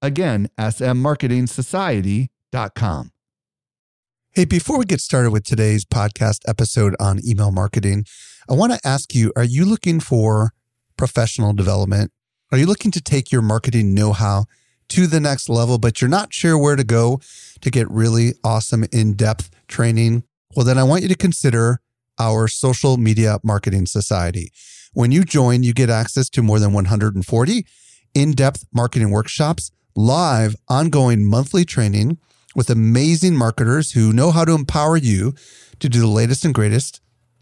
[0.00, 3.12] Again, smmarketingsociety.com.
[4.30, 8.04] Hey, before we get started with today's podcast episode on email marketing,
[8.48, 10.52] I want to ask you are you looking for
[10.96, 12.12] professional development?
[12.52, 14.44] Are you looking to take your marketing know how
[14.90, 17.20] to the next level, but you're not sure where to go
[17.60, 20.22] to get really awesome in depth training?
[20.54, 21.80] Well, then I want you to consider
[22.18, 24.52] our Social Media Marketing Society.
[24.92, 27.66] When you join, you get access to more than 140
[28.14, 32.18] in depth marketing workshops, live, ongoing monthly training
[32.54, 35.34] with amazing marketers who know how to empower you
[35.80, 37.00] to do the latest and greatest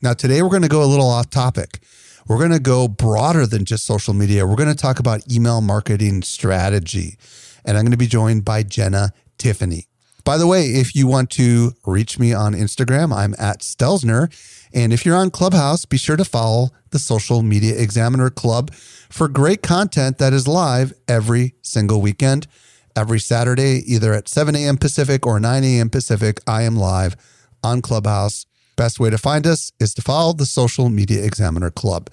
[0.01, 1.79] Now, today we're going to go a little off topic.
[2.27, 4.45] We're going to go broader than just social media.
[4.45, 7.17] We're going to talk about email marketing strategy.
[7.63, 9.87] And I'm going to be joined by Jenna Tiffany.
[10.23, 14.33] By the way, if you want to reach me on Instagram, I'm at Stelzner.
[14.73, 19.27] And if you're on Clubhouse, be sure to follow the Social Media Examiner Club for
[19.27, 22.47] great content that is live every single weekend.
[22.95, 24.77] Every Saturday, either at 7 a.m.
[24.77, 25.89] Pacific or 9 a.m.
[25.89, 27.17] Pacific, I am live
[27.61, 28.45] on Clubhouse.
[28.77, 32.09] Best way to find us is to follow the Social Media Examiner Club.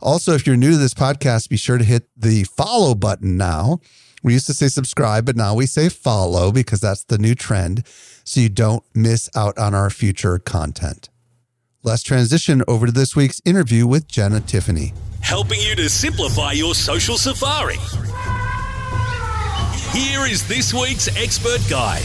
[0.00, 3.78] Also, if you're new to this podcast, be sure to hit the follow button now.
[4.24, 7.86] We used to say subscribe, but now we say follow because that's the new trend
[8.24, 11.10] so you don't miss out on our future content.
[11.84, 14.94] Let's transition over to this week's interview with Jenna Tiffany.
[15.20, 17.76] Helping you to simplify your social safari.
[19.92, 22.04] Here is this week's expert guide.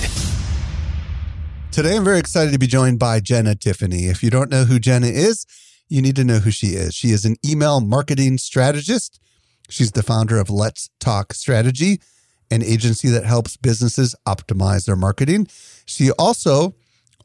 [1.70, 4.06] Today, I'm very excited to be joined by Jenna Tiffany.
[4.06, 5.46] If you don't know who Jenna is,
[5.90, 6.96] you need to know who she is.
[6.96, 9.20] She is an email marketing strategist.
[9.70, 12.00] She's the founder of Let's Talk Strategy,
[12.50, 15.48] an agency that helps businesses optimize their marketing.
[15.86, 16.76] She also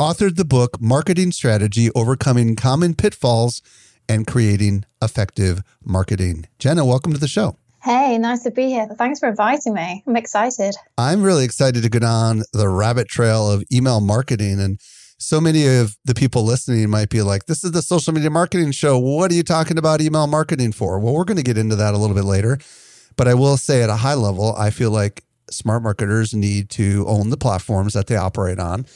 [0.01, 3.63] authored the book Marketing Strategy Overcoming Common Pitfalls
[4.09, 6.47] and Creating Effective Marketing.
[6.59, 7.57] Jenna, welcome to the show.
[7.83, 8.89] Hey, nice to be here.
[8.99, 10.03] Thanks for inviting me.
[10.05, 10.75] I'm excited.
[10.97, 14.59] I'm really excited to get on the rabbit trail of email marketing.
[14.59, 14.81] And
[15.19, 18.72] so many of the people listening might be like, this is the social media marketing
[18.72, 18.99] show.
[18.99, 20.99] What are you talking about email marketing for?
[20.99, 22.59] Well, we're going to get into that a little bit later.
[23.17, 27.05] But I will say at a high level, I feel like smart marketers need to
[27.06, 28.87] own the platforms that they operate on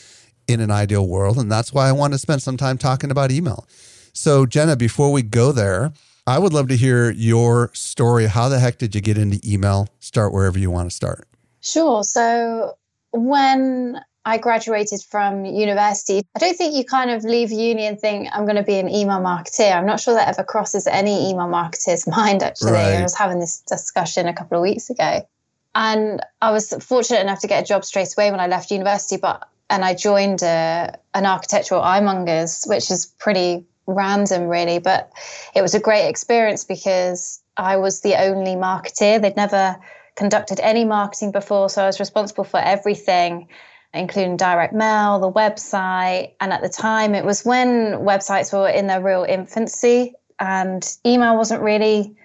[0.48, 1.38] in an ideal world.
[1.38, 3.66] And that's why I want to spend some time talking about email.
[4.12, 5.92] So, Jenna, before we go there,
[6.27, 8.27] I would love to hear your story.
[8.27, 9.88] How the heck did you get into email?
[9.99, 11.27] Start wherever you want to start.
[11.60, 12.05] Sure.
[12.05, 12.77] So
[13.10, 18.28] when I graduated from university, I don't think you kind of leave uni and think,
[18.33, 19.75] I'm going to be an email marketer.
[19.75, 22.72] I'm not sure that ever crosses any email marketer's mind, actually.
[22.72, 22.94] Right.
[22.94, 25.27] I was having this discussion a couple of weeks ago.
[25.75, 29.16] And I was fortunate enough to get a job straight away when I left university,
[29.16, 30.47] but and I joined a,
[30.93, 35.13] uh, an architectural ironmongers, which is pretty random really but
[35.55, 39.77] it was a great experience because i was the only marketer they'd never
[40.15, 43.49] conducted any marketing before so i was responsible for everything
[43.95, 46.33] including direct mail the website.
[46.41, 51.37] And at the time it was when websites were in their real infancy and email
[51.37, 52.17] wasn't really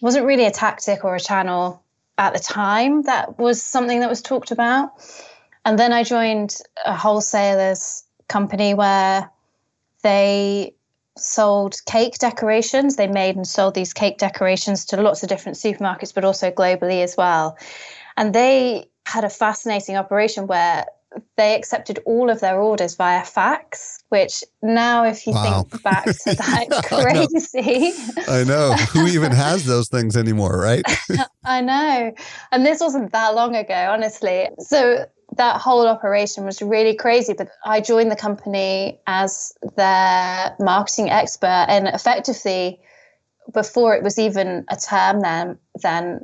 [0.00, 1.82] wasn't really a tactic or a channel
[2.18, 4.90] at the time that was something that was talked about.
[5.64, 9.30] And then i joined a wholesalers company where
[10.02, 10.74] they
[11.16, 12.96] sold cake decorations.
[12.96, 17.02] They made and sold these cake decorations to lots of different supermarkets, but also globally
[17.02, 17.56] as well.
[18.16, 20.86] And they had a fascinating operation where
[21.36, 25.64] they accepted all of their orders via fax, which now, if you Wow.
[25.64, 27.94] think back to that, crazy.
[28.28, 28.72] I know.
[28.92, 30.84] Who even has those things anymore, right?
[31.44, 32.12] I know.
[32.50, 34.48] And this wasn't that long ago, honestly.
[34.60, 35.04] So
[35.36, 37.32] that whole operation was really crazy.
[37.32, 42.80] But I joined the company as their marketing expert and effectively
[43.52, 46.20] before it was even a term then then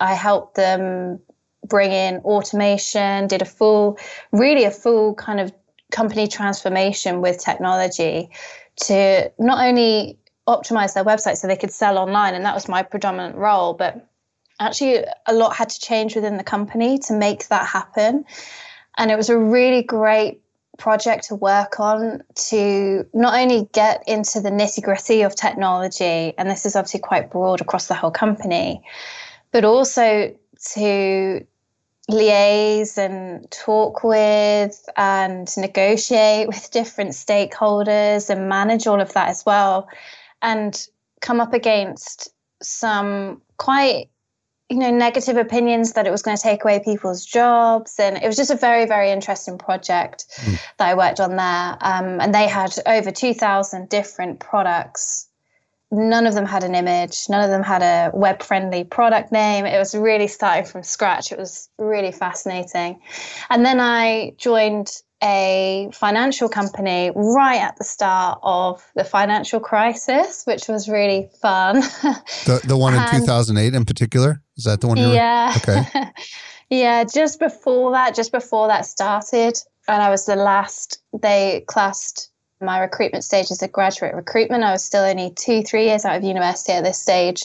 [0.00, 1.20] I helped them
[1.66, 3.98] bring in automation, did a full
[4.32, 5.52] really a full kind of
[5.90, 8.30] company transformation with technology
[8.76, 12.82] to not only optimize their website so they could sell online and that was my
[12.82, 14.06] predominant role but
[14.60, 18.24] actually a lot had to change within the company to make that happen.
[18.96, 20.40] And it was a really great
[20.78, 26.48] project to work on to not only get into the nitty gritty of technology and
[26.48, 28.80] this is obviously quite broad across the whole company
[29.50, 30.32] but also
[30.72, 31.46] to
[32.10, 39.44] liaise and talk with and negotiate with different stakeholders and manage all of that as
[39.44, 39.88] well
[40.42, 40.86] and
[41.20, 42.30] come up against
[42.62, 44.08] some quite
[44.68, 48.26] you know negative opinions that it was going to take away people's jobs and it
[48.26, 50.26] was just a very very interesting project
[50.76, 51.78] that i worked on there.
[51.80, 55.26] Um, and they had over 2000 different products.
[55.90, 59.64] None of them had an image none of them had a web friendly product name.
[59.64, 61.32] It was really starting from scratch.
[61.32, 63.00] It was really fascinating.
[63.48, 64.90] And then i joined
[65.22, 71.76] a financial company right at the start of the financial crisis which was really fun
[72.46, 74.40] The the one in And- 2008 in particular?
[74.56, 75.14] Is that the one you were?
[75.14, 75.54] yeah.
[75.56, 75.84] Okay.
[76.70, 79.56] yeah, just before that, just before that started,
[79.86, 82.30] and I was the last, they classed
[82.60, 84.64] my recruitment stage as a graduate recruitment.
[84.64, 87.44] I was still only two, three years out of university at this stage.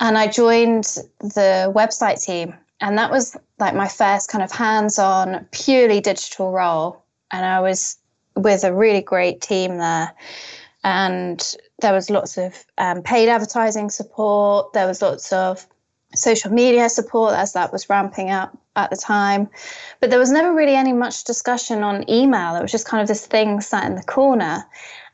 [0.00, 0.84] And I joined
[1.20, 2.54] the website team.
[2.82, 7.00] And that was like my first kind of hands on, purely digital role.
[7.30, 7.96] And I was
[8.34, 10.12] with a really great team there.
[10.82, 11.40] And
[11.80, 14.72] there was lots of um, paid advertising support.
[14.72, 15.64] There was lots of
[16.16, 19.48] social media support as that was ramping up at the time.
[20.00, 22.56] But there was never really any much discussion on email.
[22.56, 24.64] It was just kind of this thing sat in the corner.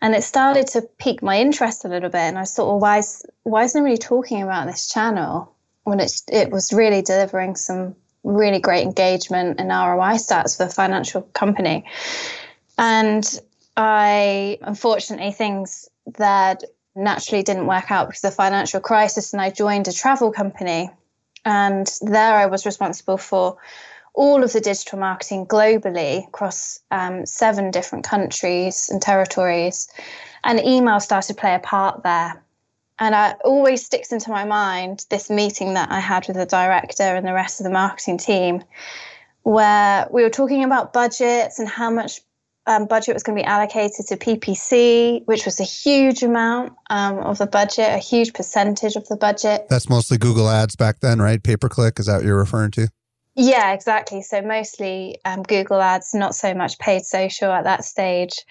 [0.01, 2.21] And it started to pique my interest a little bit.
[2.21, 5.53] And I thought, well, why is, why isn't anybody talking about this channel
[5.89, 10.71] when it's, it was really delivering some really great engagement and ROI stats for the
[10.71, 11.85] financial company?
[12.77, 13.25] And
[13.77, 15.89] I, unfortunately, things
[16.19, 16.65] that
[16.95, 20.91] naturally didn't work out because of the financial crisis, and I joined a travel company.
[21.45, 23.57] And there I was responsible for
[24.15, 29.89] all of the digital marketing globally across um, seven different countries and territories.
[30.43, 32.43] And email started to play a part there.
[32.99, 37.03] And it always sticks into my mind this meeting that I had with the director
[37.03, 38.65] and the rest of the marketing team,
[39.43, 42.21] where we were talking about budgets and how much
[42.67, 47.19] um, budget was going to be allocated to PPC, which was a huge amount um,
[47.19, 49.67] of the budget, a huge percentage of the budget.
[49.71, 51.43] That's mostly Google Ads back then, right?
[51.43, 51.99] Pay per click.
[51.99, 52.89] Is that what you're referring to?
[53.35, 54.21] Yeah, exactly.
[54.21, 58.45] So mostly um, Google Ads, not so much paid social at that stage.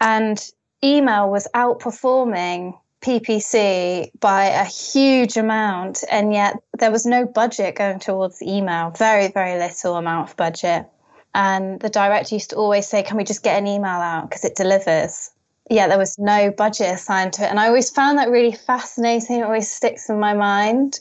[0.00, 0.42] And
[0.82, 6.02] email was outperforming PPC by a huge amount.
[6.10, 10.86] And yet there was no budget going towards email, very, very little amount of budget.
[11.34, 14.28] And the director used to always say, Can we just get an email out?
[14.28, 15.30] Because it delivers.
[15.70, 17.50] Yeah, there was no budget assigned to it.
[17.50, 19.40] And I always found that really fascinating.
[19.40, 21.00] It always sticks in my mind.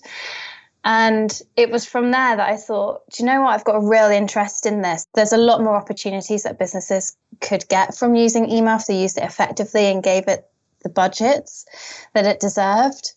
[0.85, 3.53] And it was from there that I thought, do you know what?
[3.53, 5.07] I've got a real interest in this.
[5.13, 9.17] There's a lot more opportunities that businesses could get from using email if they used
[9.17, 10.45] it effectively and gave it
[10.83, 11.65] the budgets
[12.13, 13.13] that it deserved.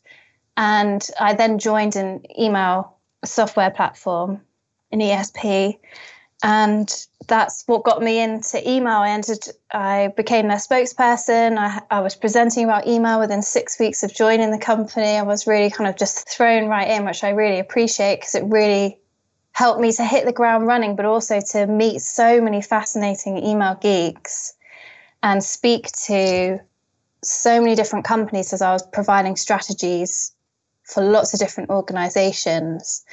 [0.56, 4.40] And I then joined an email software platform,
[4.90, 5.78] an ESP,
[6.42, 8.99] and that's what got me into email.
[8.99, 11.58] I entered, I became their spokesperson.
[11.58, 15.16] I, I was presenting about email within six weeks of joining the company.
[15.16, 18.44] I was really kind of just thrown right in, which I really appreciate because it
[18.44, 19.00] really
[19.52, 23.75] helped me to hit the ground running, but also to meet so many fascinating email
[23.75, 24.52] geeks
[25.23, 26.61] and speak to
[27.23, 30.32] so many different companies as I was providing strategies
[30.85, 33.04] for lots of different organizations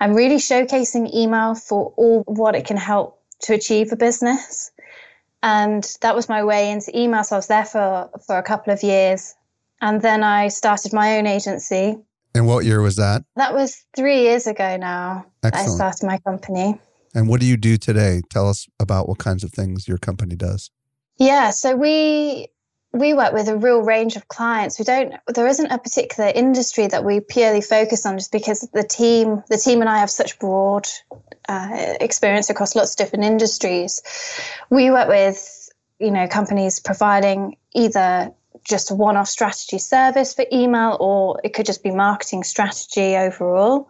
[0.00, 4.70] and really showcasing email for all what it can help to achieve a business.
[5.42, 7.24] And that was my way into email.
[7.24, 9.34] So I was there for, for a couple of years.
[9.80, 11.96] And then I started my own agency.
[12.34, 13.24] And what year was that?
[13.36, 15.26] That was three years ago now.
[15.42, 16.78] I started my company.
[17.14, 18.22] And what do you do today?
[18.30, 20.70] Tell us about what kinds of things your company does.
[21.16, 22.48] Yeah, so we
[22.92, 24.78] we work with a real range of clients.
[24.78, 28.82] We don't there isn't a particular industry that we purely focus on just because the
[28.82, 30.88] team the team and I have such broad
[31.48, 34.02] uh, experience across lots of different industries.
[34.70, 35.70] We work with
[36.00, 38.32] you know companies providing either
[38.64, 43.88] just a one-off strategy service for email or it could just be marketing strategy overall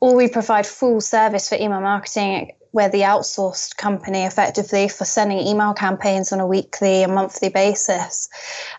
[0.00, 5.38] or we provide full service for email marketing we're the outsourced company effectively for sending
[5.38, 8.28] email campaigns on a weekly and monthly basis.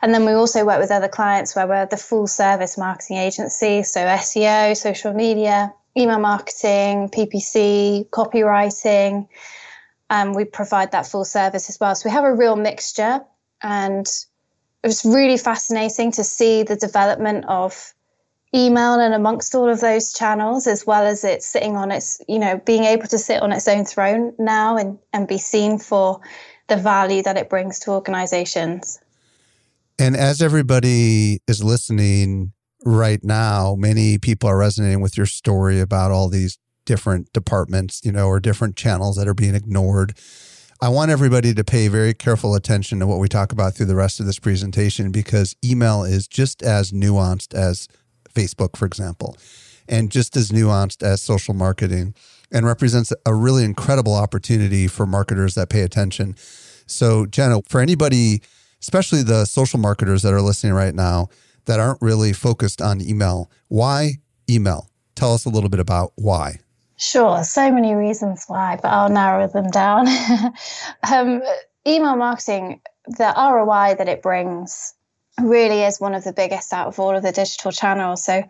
[0.01, 3.83] And then we also work with other clients where we're the full service marketing agency,
[3.83, 9.27] so SEO, social media, email marketing, PPC, copywriting.
[10.09, 11.95] Um, we provide that full service as well.
[11.95, 13.21] So we have a real mixture,
[13.61, 14.05] and
[14.83, 17.93] it was really fascinating to see the development of
[18.53, 22.37] email and amongst all of those channels as well as it sitting on its you
[22.37, 26.19] know being able to sit on its own throne now and and be seen for
[26.67, 28.99] the value that it brings to organizations.
[29.99, 32.51] And as everybody is listening
[32.83, 38.11] right now many people are resonating with your story about all these different departments you
[38.11, 40.17] know or different channels that are being ignored.
[40.83, 43.95] I want everybody to pay very careful attention to what we talk about through the
[43.95, 47.87] rest of this presentation because email is just as nuanced as
[48.33, 49.37] Facebook, for example,
[49.87, 52.13] and just as nuanced as social marketing
[52.51, 56.35] and represents a really incredible opportunity for marketers that pay attention.
[56.85, 58.41] So, Jenna, for anybody,
[58.81, 61.29] especially the social marketers that are listening right now
[61.65, 64.13] that aren't really focused on email, why
[64.49, 64.89] email?
[65.15, 66.59] Tell us a little bit about why.
[66.97, 70.07] Sure, so many reasons why, but I'll narrow them down.
[71.11, 71.41] um,
[71.87, 74.93] email marketing, the ROI that it brings
[75.39, 78.23] really is one of the biggest out of all of the digital channels.
[78.23, 78.43] So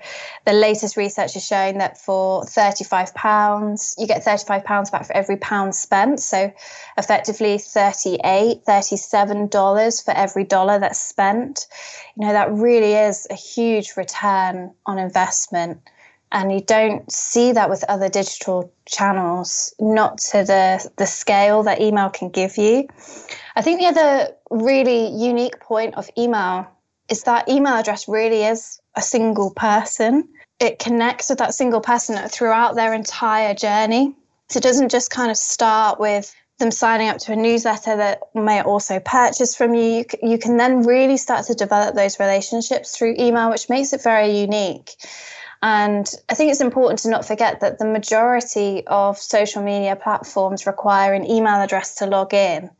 [0.45, 5.13] the latest research is showing that for 35 pounds, you get 35 pounds back for
[5.13, 6.19] every pound spent.
[6.19, 6.51] So
[6.97, 11.67] effectively 38, 37 dollars for every dollar that's spent.
[12.15, 15.81] You know, that really is a huge return on investment.
[16.31, 21.81] And you don't see that with other digital channels, not to the, the scale that
[21.81, 22.87] email can give you.
[23.55, 26.67] I think the other really unique point of email
[27.09, 30.29] is that email address really is a single person.
[30.59, 34.15] It connects with that single person throughout their entire journey.
[34.49, 38.21] So it doesn't just kind of start with them signing up to a newsletter that
[38.33, 39.83] may also purchase from you.
[39.83, 44.01] You, you can then really start to develop those relationships through email, which makes it
[44.01, 44.95] very unique.
[45.61, 50.65] And I think it's important to not forget that the majority of social media platforms
[50.65, 52.71] require an email address to log in.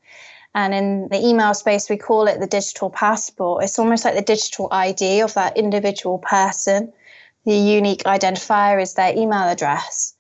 [0.56, 3.64] And in the email space, we call it the digital passport.
[3.64, 6.92] It's almost like the digital ID of that individual person.
[7.46, 10.16] The unique identifier is their email address.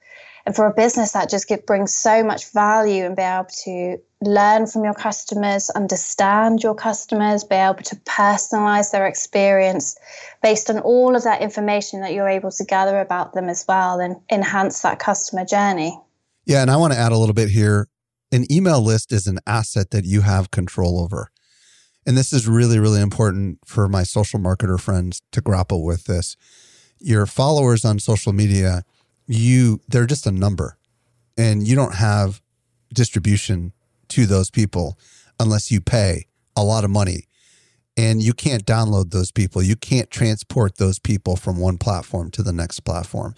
[0.46, 3.98] And for a business, that just give, brings so much value and be able to
[4.22, 9.96] learn from your customers, understand your customers, be able to personalize their experience
[10.42, 14.00] based on all of that information that you're able to gather about them as well
[14.00, 16.00] and enhance that customer journey.
[16.46, 17.88] Yeah, and I want to add a little bit here
[18.32, 21.30] an email list is an asset that you have control over.
[22.06, 26.38] And this is really, really important for my social marketer friends to grapple with this.
[27.00, 28.84] Your followers on social media,
[29.28, 30.78] you they're just a number.
[31.38, 32.42] And you don't have
[32.94, 33.74] distribution
[34.10, 35.00] to those people
[35.40, 36.25] unless you pay
[36.56, 37.28] a lot of money.
[37.98, 39.62] And you can't download those people.
[39.62, 43.36] You can't transport those people from one platform to the next platform.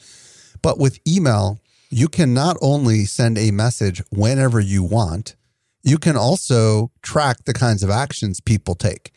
[0.62, 1.60] But with email,
[1.90, 5.36] you can not only send a message whenever you want,
[5.84, 9.12] you can also track the kinds of actions people take.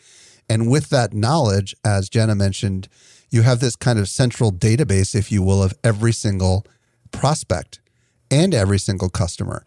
[0.49, 2.88] And with that knowledge, as Jenna mentioned,
[3.30, 6.64] you have this kind of central database, if you will, of every single
[7.12, 7.80] prospect
[8.30, 9.64] and every single customer.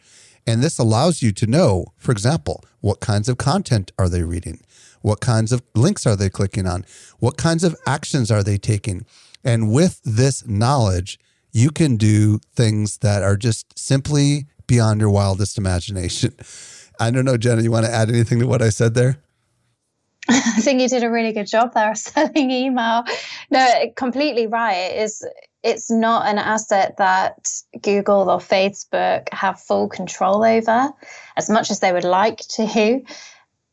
[0.48, 4.62] And this allows you to know, for example, what kinds of content are they reading?
[5.02, 6.86] What kinds of links are they clicking on?
[7.20, 9.06] What kinds of actions are they taking?
[9.44, 11.20] And with this knowledge,
[11.52, 16.34] you can do things that are just simply beyond your wildest imagination.
[17.00, 19.18] I don't know, Jenna, you want to add anything to what I said there?
[20.58, 23.04] I think you did a really good job there selling email.
[23.50, 24.92] No, completely right.
[24.92, 25.26] It is
[25.62, 27.50] it's not an asset that
[27.82, 30.90] Google or Facebook have full control over
[31.36, 32.66] as much as they would like to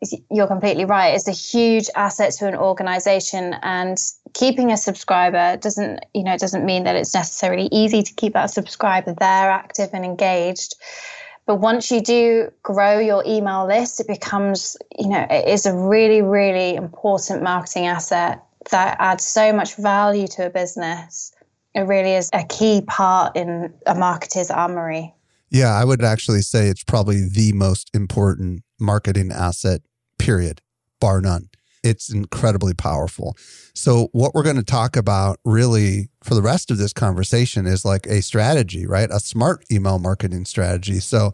[0.30, 1.14] you're completely right.
[1.14, 3.98] It's a huge asset to an organization and
[4.34, 8.50] keeping a subscriber doesn't, you know, doesn't mean that it's necessarily easy to keep that
[8.50, 10.74] subscriber there active and engaged.
[11.46, 15.72] But once you do grow your email list, it becomes, you know, it is a
[15.74, 21.32] really, really important marketing asset that adds so much value to a business.
[21.74, 25.14] It really is a key part in a marketer's armory.
[25.50, 29.82] Yeah, I would actually say it's probably the most important marketing asset,
[30.18, 30.60] period,
[31.00, 31.48] bar none.
[31.88, 33.36] It's incredibly powerful.
[33.74, 37.84] So, what we're going to talk about really for the rest of this conversation is
[37.84, 39.08] like a strategy, right?
[39.10, 41.00] A smart email marketing strategy.
[41.00, 41.32] So,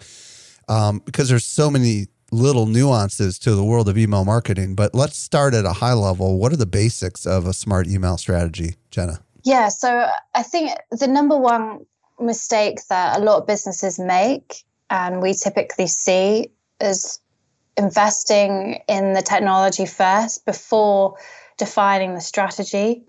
[0.68, 5.18] um, because there's so many little nuances to the world of email marketing, but let's
[5.18, 6.38] start at a high level.
[6.38, 9.20] What are the basics of a smart email strategy, Jenna?
[9.44, 11.84] Yeah, so I think the number one
[12.18, 16.48] mistake that a lot of businesses make, and we typically see,
[16.80, 17.20] is
[17.76, 21.16] investing in the technology first before
[21.58, 23.02] defining the strategy.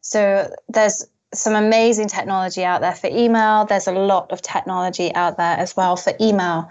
[0.00, 3.64] So there's some amazing technology out there for email.
[3.64, 6.70] There's a lot of technology out there as well for email.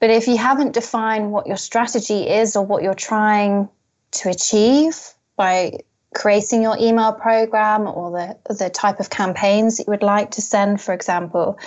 [0.00, 3.68] But if you haven't defined what your strategy is or what you're trying
[4.12, 4.98] to achieve
[5.36, 5.78] by
[6.14, 10.40] creating your email program or the, the type of campaigns that you would like to
[10.40, 11.58] send, for example,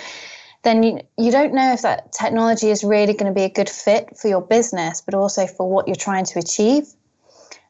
[0.62, 3.68] then you, you don't know if that technology is really going to be a good
[3.68, 6.86] fit for your business, but also for what you're trying to achieve.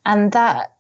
[0.04, 0.76] And that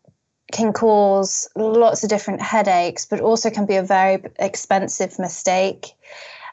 [0.52, 5.92] can cause lots of different headaches, but also can be a very expensive mistake.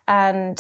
[0.08, 0.60] And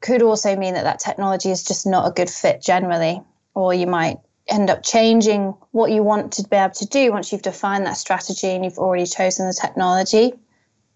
[0.00, 3.20] could also mean that that technology is just not a good fit generally,
[3.54, 4.18] or you might
[4.48, 7.96] end up changing what you want to be able to do once you've defined that
[7.96, 10.32] strategy and you've already chosen the technology.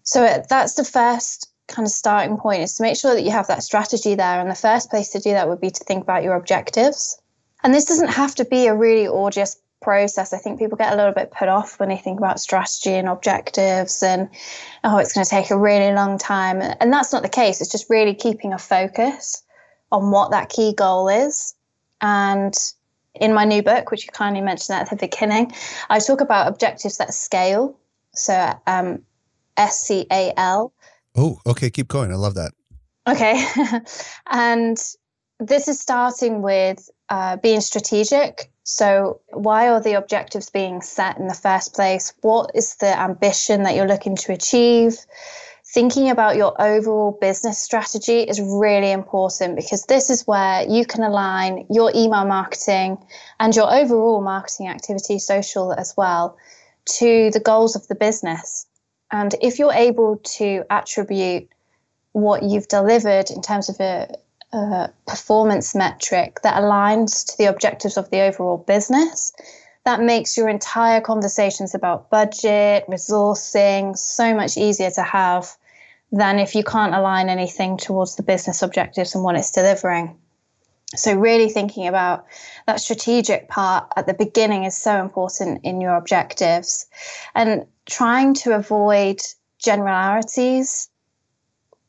[0.03, 3.31] So uh, that's the first kind of starting point is to make sure that you
[3.31, 4.39] have that strategy there.
[4.39, 7.21] And the first place to do that would be to think about your objectives.
[7.63, 10.33] And this doesn't have to be a really arduous process.
[10.33, 13.07] I think people get a little bit put off when they think about strategy and
[13.07, 14.29] objectives and,
[14.83, 16.61] oh, it's going to take a really long time.
[16.61, 17.61] And that's not the case.
[17.61, 19.43] It's just really keeping a focus
[19.91, 21.53] on what that key goal is.
[22.01, 22.55] And
[23.13, 25.51] in my new book, which you kindly mentioned at the beginning,
[25.89, 27.77] I talk about objectives that scale.
[28.13, 29.03] So um,
[29.57, 30.73] S C A L.
[31.17, 31.69] Oh, okay.
[31.71, 32.11] Keep going.
[32.11, 32.51] I love that.
[33.07, 33.43] Okay.
[34.29, 34.77] and
[35.39, 38.51] this is starting with uh, being strategic.
[38.63, 42.13] So, why are the objectives being set in the first place?
[42.21, 44.97] What is the ambition that you're looking to achieve?
[45.73, 51.03] Thinking about your overall business strategy is really important because this is where you can
[51.03, 52.97] align your email marketing
[53.39, 56.37] and your overall marketing activity, social as well,
[56.85, 58.66] to the goals of the business.
[59.11, 61.49] And if you're able to attribute
[62.11, 64.13] what you've delivered in terms of a,
[64.53, 69.31] a, performance metric that aligns to the objectives of the overall business,
[69.85, 75.55] that makes your entire conversations about budget, resourcing so much easier to have
[76.11, 80.17] than if you can't align anything towards the business objectives and what it's delivering.
[80.95, 82.25] So, really thinking about
[82.65, 86.85] that strategic part at the beginning is so important in your objectives.
[87.35, 89.19] And trying to avoid
[89.59, 90.89] generalities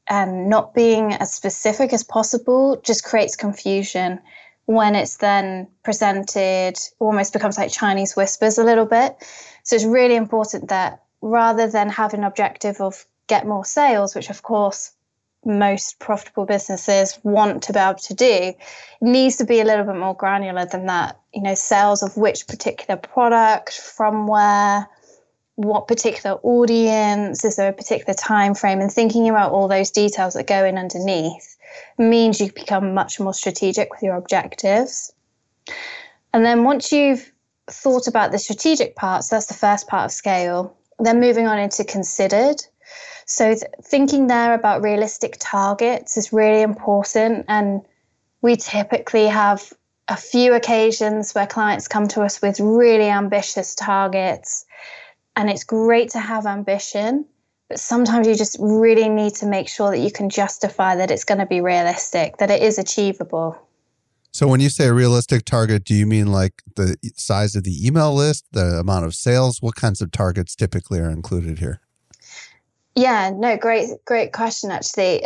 [0.08, 4.20] and not being as specific as possible just creates confusion
[4.64, 9.16] when it's then presented almost becomes like chinese whispers a little bit
[9.62, 14.30] so it's really important that rather than have an objective of get more sales which
[14.30, 14.92] of course
[15.48, 18.56] most profitable businesses want to be able to do it
[19.00, 21.18] needs to be a little bit more granular than that.
[21.34, 24.86] You know sales of which particular product from where
[25.56, 30.34] what particular audience is there a particular time frame and thinking about all those details
[30.34, 31.56] that go in underneath
[31.98, 35.12] means you become much more strategic with your objectives.
[36.32, 37.32] And then once you've
[37.70, 40.76] thought about the strategic parts that's the first part of scale.
[40.98, 42.64] Then moving on into considered
[43.28, 47.82] so th- thinking there about realistic targets is really important and
[48.40, 49.70] we typically have
[50.08, 54.64] a few occasions where clients come to us with really ambitious targets
[55.36, 57.26] and it's great to have ambition,
[57.68, 61.24] but sometimes you just really need to make sure that you can justify that it's
[61.24, 63.58] going to be realistic, that it is achievable.
[64.32, 67.86] So when you say a realistic target, do you mean like the size of the
[67.86, 69.60] email list, the amount of sales?
[69.60, 71.82] What kinds of targets typically are included here?
[72.98, 74.72] Yeah, no, great, great question.
[74.72, 75.22] Actually,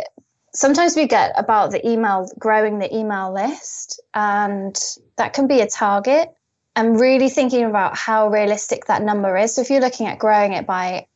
[0.53, 4.79] sometimes we get about the email, growing the email list, and
[5.15, 6.29] that can be a target.
[6.75, 9.55] I'm really thinking about how realistic that number is.
[9.55, 11.07] So if you're looking at growing it by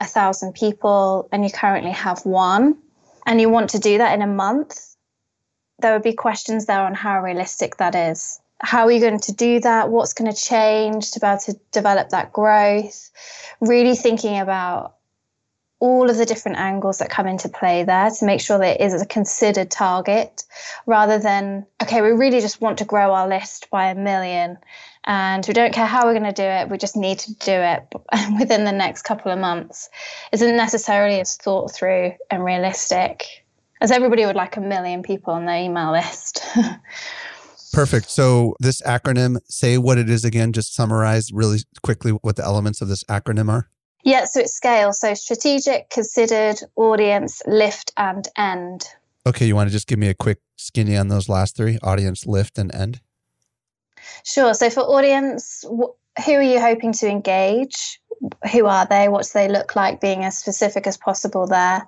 [0.00, 2.78] a thousand people and you currently have one
[3.26, 4.96] and you want to do that in a month,
[5.80, 8.40] there would be questions there on how realistic that is.
[8.62, 9.90] How are you going to do that?
[9.90, 13.10] What's going to change to be able to develop that growth?
[13.60, 14.95] Really thinking about
[15.78, 18.84] all of the different angles that come into play there to make sure that it
[18.84, 20.44] is a considered target
[20.86, 24.56] rather than, okay, we really just want to grow our list by a million
[25.04, 26.70] and we don't care how we're going to do it.
[26.70, 27.86] We just need to do it
[28.40, 29.88] within the next couple of months.
[30.32, 33.44] Isn't necessarily as thought through and realistic
[33.80, 36.40] as everybody would like a million people on their email list.
[37.72, 38.10] Perfect.
[38.10, 42.80] So this acronym, say what it is again, just summarize really quickly what the elements
[42.80, 43.68] of this acronym are.
[44.06, 44.92] Yeah, so it's scale.
[44.92, 48.88] So strategic, considered, audience, lift, and end.
[49.26, 52.24] Okay, you want to just give me a quick skinny on those last three audience,
[52.24, 53.00] lift, and end?
[54.22, 54.54] Sure.
[54.54, 55.92] So for audience, who
[56.24, 58.00] are you hoping to engage?
[58.52, 59.08] Who are they?
[59.08, 60.00] What do they look like?
[60.00, 61.84] Being as specific as possible there.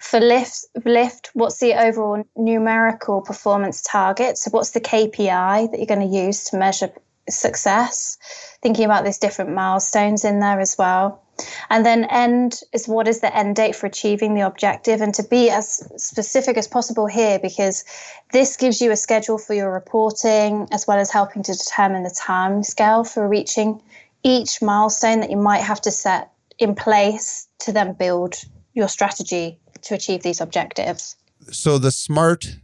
[0.00, 4.36] For lift, lift, what's the overall numerical performance target?
[4.36, 6.90] So what's the KPI that you're going to use to measure
[7.28, 8.18] success?
[8.62, 11.21] Thinking about these different milestones in there as well.
[11.70, 15.22] And then end is what is the end date for achieving the objective and to
[15.22, 17.84] be as specific as possible here because
[18.32, 22.10] this gives you a schedule for your reporting as well as helping to determine the
[22.10, 23.80] time scale for reaching
[24.22, 28.36] each milestone that you might have to set in place to then build
[28.74, 31.16] your strategy to achieve these objectives.
[31.50, 32.56] So the smart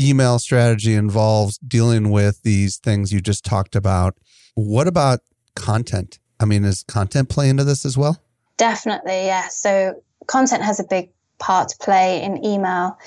[0.00, 4.16] email strategy involves dealing with these things you just talked about.
[4.54, 5.20] What about
[5.54, 6.18] content?
[6.42, 8.20] I mean, is content play into this as well?
[8.56, 9.48] Definitely, yeah.
[9.48, 12.98] So content has a big part to play in email.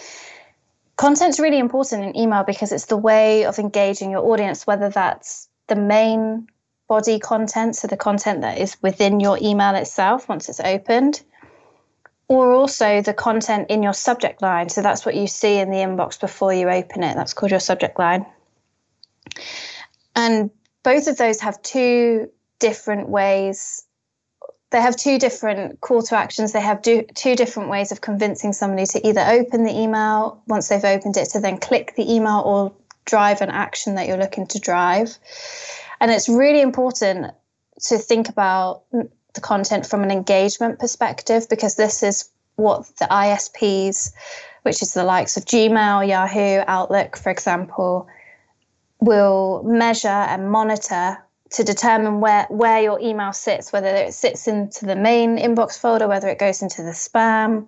[0.98, 5.50] Content's really important in email because it's the way of engaging your audience, whether that's
[5.68, 6.48] the main
[6.88, 11.22] body content, so the content that is within your email itself once it's opened,
[12.28, 14.70] or also the content in your subject line.
[14.70, 17.16] So that's what you see in the inbox before you open it.
[17.16, 18.26] That's called your subject line.
[20.16, 20.52] And
[20.84, 22.30] both of those have two
[22.68, 23.86] different ways
[24.72, 26.52] they have two different call to actions.
[26.52, 30.68] They have do, two different ways of convincing somebody to either open the email once
[30.68, 32.74] they've opened it, to then click the email or
[33.06, 35.18] drive an action that you're looking to drive.
[36.02, 37.34] And it's really important
[37.84, 44.12] to think about the content from an engagement perspective because this is what the ISPs,
[44.64, 48.08] which is the likes of Gmail, Yahoo, Outlook, for example,
[49.00, 51.18] will measure and monitor
[51.56, 56.06] to determine where, where your email sits, whether it sits into the main inbox folder,
[56.06, 57.66] whether it goes into the spam.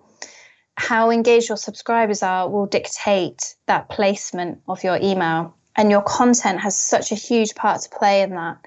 [0.75, 5.55] How engaged your subscribers are will dictate that placement of your email.
[5.77, 8.57] And your content has such a huge part to play in that.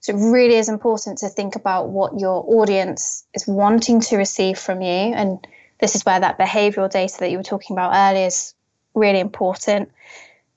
[0.00, 4.58] So it really is important to think about what your audience is wanting to receive
[4.58, 4.88] from you.
[4.88, 5.46] And
[5.78, 8.54] this is where that behavioral data that you were talking about earlier is
[8.94, 9.92] really important.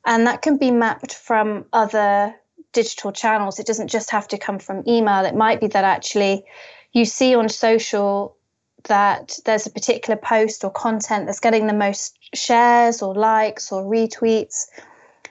[0.08, 2.34] And that can be mapped from other
[2.77, 3.57] digital channels.
[3.57, 5.25] It doesn't just have to come from email.
[5.25, 6.43] It might be that actually
[6.93, 8.37] you see on social
[8.83, 13.83] that there's a particular post or content that's getting the most shares or likes or
[13.83, 14.67] retweets.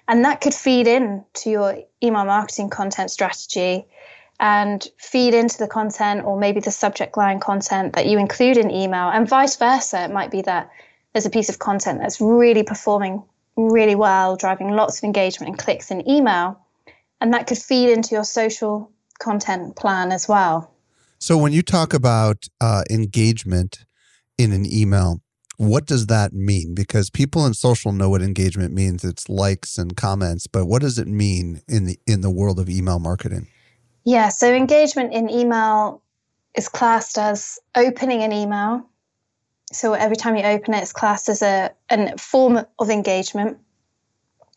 [0.09, 3.87] And that could feed in to your email marketing content strategy
[4.41, 8.73] and feed into the content or maybe the subject line content that you include in
[8.73, 10.03] email and vice versa.
[10.03, 10.69] It might be that
[11.13, 13.23] there's a piece of content that's really performing
[13.57, 16.61] really well, driving lots of engagement and clicks in email
[17.21, 20.73] and that could feed into your social content plan as well.
[21.19, 23.85] So, when you talk about uh, engagement
[24.37, 25.21] in an email,
[25.57, 26.75] what does that mean?
[26.75, 29.05] Because people in social know what engagement means.
[29.05, 32.69] It's likes and comments, but what does it mean in the in the world of
[32.69, 33.49] email marketing?
[34.05, 36.03] Yeah, so engagement in email
[36.55, 38.89] is classed as opening an email.
[39.73, 43.59] So every time you open it, it's classed as a, a form of engagement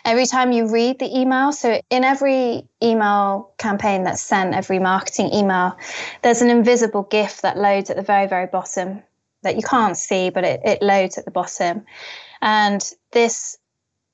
[0.05, 1.51] every time you read the email.
[1.51, 5.77] So, in every email campaign that's sent, every marketing email,
[6.21, 9.03] there's an invisible GIF that loads at the very, very bottom
[9.43, 11.85] that you can't see, but it, it loads at the bottom.
[12.41, 12.81] And
[13.11, 13.57] this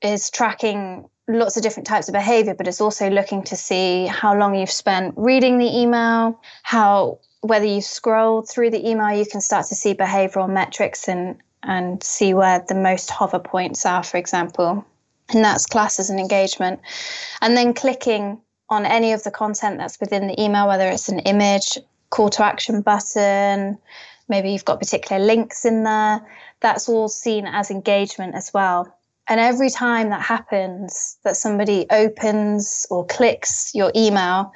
[0.02, 4.38] is tracking lots of different types of behavior, but it's also looking to see how
[4.38, 9.41] long you've spent reading the email, how whether you scrolled through the email, you can
[9.41, 14.17] start to see behavioral metrics and and see where the most hover points are, for
[14.17, 14.86] example
[15.29, 16.79] and that's classes and engagement.
[17.41, 21.19] And then clicking on any of the content that's within the email, whether it's an
[21.19, 21.77] image,
[22.09, 23.77] call to action button,
[24.27, 26.21] maybe you've got particular links in there,
[26.61, 28.91] that's all seen as engagement as well.
[29.27, 34.51] And every time that happens, that somebody opens or clicks your email,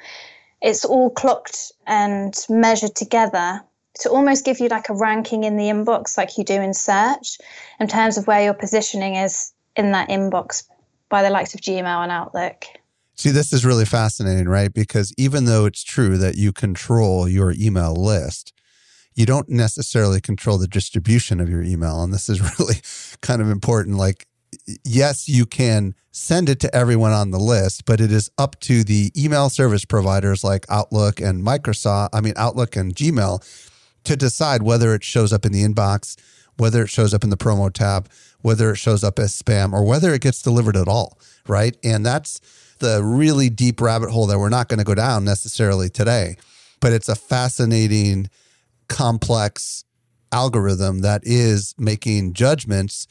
[0.62, 3.62] it's all clocked and measured together
[4.00, 7.38] to almost give you like a ranking in the inbox, like you do in search,
[7.80, 10.64] in terms of where your positioning is in that inbox
[11.08, 12.64] by the likes of Gmail and Outlook.
[13.14, 14.72] See, this is really fascinating, right?
[14.72, 18.52] Because even though it's true that you control your email list,
[19.14, 22.02] you don't necessarily control the distribution of your email.
[22.02, 22.76] And this is really
[23.20, 23.98] kind of important.
[23.98, 24.26] Like,
[24.84, 28.82] yes, you can send it to everyone on the list, but it is up to
[28.82, 33.44] the email service providers like Outlook and Microsoft, I mean, Outlook and Gmail,
[34.04, 36.16] to decide whether it shows up in the inbox,
[36.56, 38.08] whether it shows up in the promo tab,
[38.42, 41.76] whether it shows up as spam or whether it gets delivered at all, right?
[41.84, 42.40] And that's
[42.78, 46.36] the really deep rabbit hole that we're not going to go down necessarily today.
[46.80, 48.30] But it's a fascinating,
[48.88, 49.84] complex
[50.32, 53.06] algorithm that is making judgments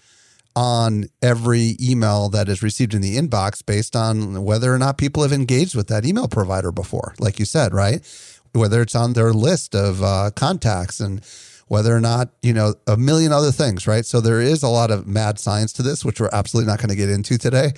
[0.55, 5.23] on every email that is received in the inbox based on whether or not people
[5.23, 8.01] have engaged with that email provider before, like you said, right?
[8.53, 11.23] Whether it's on their list of uh, contacts and
[11.69, 14.03] whether or not, you know, a million other things, right?
[14.03, 16.89] So there is a lot of mad science to this, which we're absolutely not going
[16.89, 17.73] to get into today.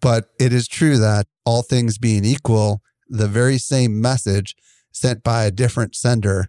[0.00, 4.54] But it is true that all things being equal, the very same message
[4.92, 6.46] sent by a different sender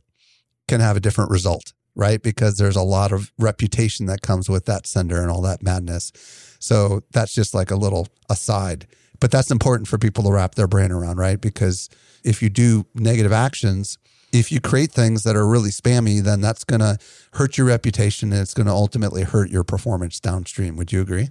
[0.68, 2.22] can have a different result, right?
[2.22, 6.12] Because there's a lot of reputation that comes with that sender and all that madness.
[6.60, 8.86] So that's just like a little aside.
[9.20, 11.42] But that's important for people to wrap their brain around, right?
[11.42, 11.90] Because
[12.24, 13.98] if you do negative actions,
[14.32, 16.98] if you create things that are really spammy, then that's going to
[17.34, 20.76] hurt your reputation and it's going to ultimately hurt your performance downstream.
[20.76, 21.30] Would you agree?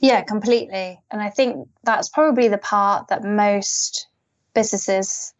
[0.00, 1.00] Yeah, completely.
[1.10, 4.08] And I think that's probably the part that most
[4.52, 5.32] businesses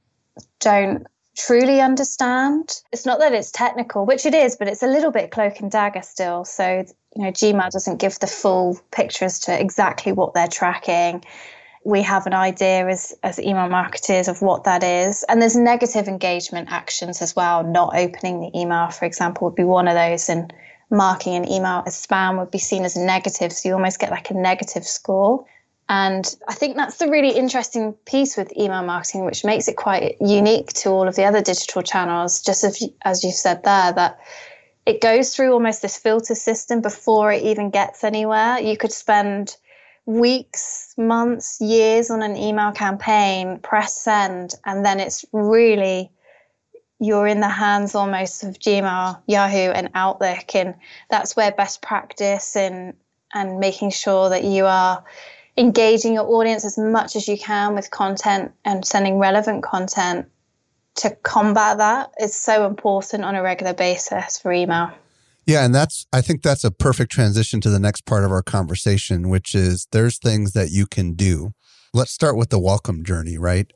[0.60, 2.80] don't truly understand.
[2.92, 5.70] It's not that it's technical, which it is, but it's a little bit cloak and
[5.70, 6.44] dagger still.
[6.44, 6.84] So,
[7.16, 11.24] you know, Gmail doesn't give the full picture as to exactly what they're tracking
[11.84, 15.24] we have an idea as, as email marketers of what that is.
[15.28, 17.62] And there's negative engagement actions as well.
[17.62, 20.28] Not opening the email, for example, would be one of those.
[20.28, 20.52] And
[20.90, 23.52] marking an email as spam would be seen as negative.
[23.52, 25.44] So you almost get like a negative score.
[25.88, 30.16] And I think that's the really interesting piece with email marketing, which makes it quite
[30.20, 34.18] unique to all of the other digital channels, just as, as you've said there, that
[34.86, 38.58] it goes through almost this filter system before it even gets anywhere.
[38.58, 39.56] You could spend
[40.06, 46.10] weeks, months, years on an email campaign, press send, and then it's really
[47.00, 50.74] you're in the hands almost of Gmail, Yahoo, and Outlook, and
[51.10, 52.94] that's where best practice and
[53.32, 55.04] and making sure that you are
[55.56, 60.26] engaging your audience as much as you can with content and sending relevant content
[60.96, 64.92] to combat that is so important on a regular basis for email.
[65.46, 68.42] Yeah, and that's I think that's a perfect transition to the next part of our
[68.42, 71.52] conversation, which is there's things that you can do.
[71.92, 73.70] Let's start with the welcome journey, right?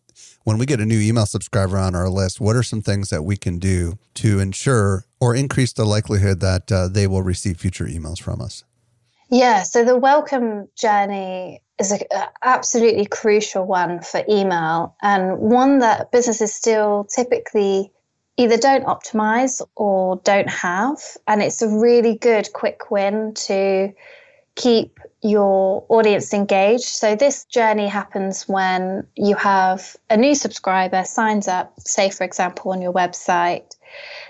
[0.45, 3.23] When we get a new email subscriber on our list, what are some things that
[3.23, 7.85] we can do to ensure or increase the likelihood that uh, they will receive future
[7.85, 8.65] emails from us?
[9.31, 12.01] Yeah, so the welcome journey is an
[12.43, 17.93] absolutely crucial one for email and one that businesses still typically
[18.39, 20.99] either don't optimize or don't have.
[21.27, 23.93] And it's a really good quick win to
[24.55, 26.85] keep your audience engaged.
[26.85, 32.71] So this journey happens when you have a new subscriber signs up, say for example
[32.71, 33.75] on your website.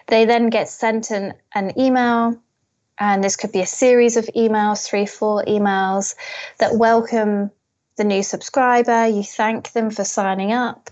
[0.06, 2.40] They then get sent an, an email
[2.98, 6.14] and this could be a series of emails, three, four emails
[6.58, 7.50] that welcome
[7.98, 10.88] the new subscriber, you thank them for signing up.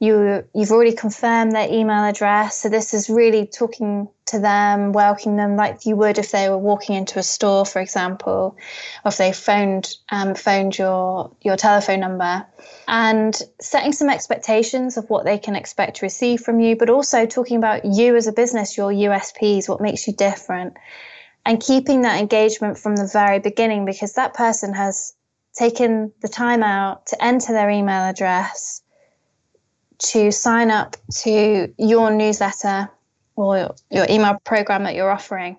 [0.00, 5.36] You you've already confirmed their email address, so this is really talking to them, welcoming
[5.36, 8.56] them like you would if they were walking into a store, for example,
[9.04, 12.44] or if they phoned um, phoned your your telephone number,
[12.88, 17.26] and setting some expectations of what they can expect to receive from you, but also
[17.26, 20.76] talking about you as a business, your USPs, what makes you different,
[21.44, 25.14] and keeping that engagement from the very beginning because that person has
[25.56, 28.82] taken the time out to enter their email address,
[29.98, 32.90] to sign up to your newsletter
[33.36, 35.56] or your email program that you're offering.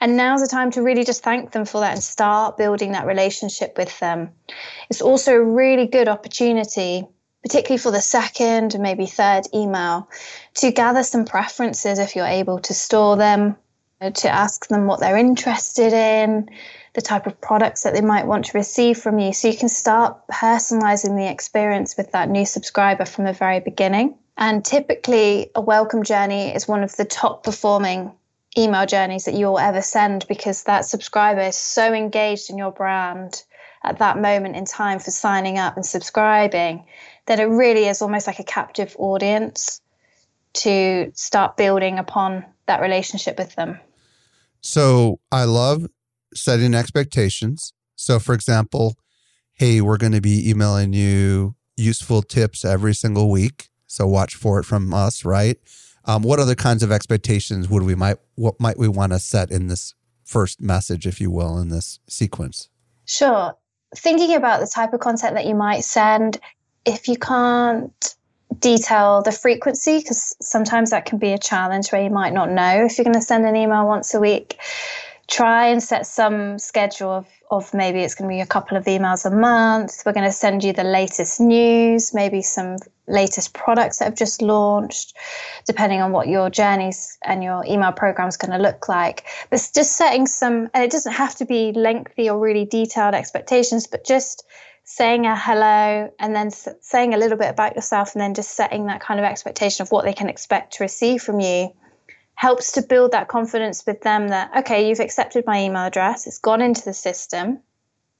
[0.00, 3.06] And now's the time to really just thank them for that and start building that
[3.06, 4.30] relationship with them.
[4.88, 7.06] It's also a really good opportunity,
[7.42, 10.08] particularly for the second maybe third email,
[10.54, 13.56] to gather some preferences if you're able to store them,
[14.14, 16.48] to ask them what they're interested in,
[16.94, 19.32] the type of products that they might want to receive from you.
[19.32, 24.16] So you can start personalizing the experience with that new subscriber from the very beginning.
[24.36, 28.12] And typically, a welcome journey is one of the top performing
[28.58, 33.44] email journeys that you'll ever send because that subscriber is so engaged in your brand
[33.84, 36.84] at that moment in time for signing up and subscribing
[37.26, 39.80] that it really is almost like a captive audience
[40.52, 43.78] to start building upon that relationship with them.
[44.62, 45.86] So I love
[46.34, 47.72] setting expectations.
[47.96, 48.96] So, for example,
[49.54, 53.68] hey, we're going to be emailing you useful tips every single week.
[53.86, 55.58] So watch for it from us, right?
[56.04, 59.50] Um, what other kinds of expectations would we might what might we want to set
[59.50, 62.68] in this first message, if you will, in this sequence?
[63.04, 63.54] Sure.
[63.96, 66.38] Thinking about the type of content that you might send,
[66.86, 68.14] if you can't
[68.60, 72.84] detail the frequency, because sometimes that can be a challenge where you might not know
[72.84, 74.58] if you're going to send an email once a week
[75.30, 78.84] try and set some schedule of, of maybe it's going to be a couple of
[78.84, 80.02] emails a month.
[80.04, 84.42] We're going to send you the latest news, maybe some latest products that have just
[84.42, 85.16] launched,
[85.66, 89.24] depending on what your journeys and your email program is going to look like.
[89.50, 93.86] But just setting some, and it doesn't have to be lengthy or really detailed expectations,
[93.86, 94.44] but just
[94.82, 98.86] saying a hello and then saying a little bit about yourself and then just setting
[98.86, 101.72] that kind of expectation of what they can expect to receive from you
[102.40, 106.38] helps to build that confidence with them that, okay, you've accepted my email address, it's
[106.38, 107.58] gone into the system,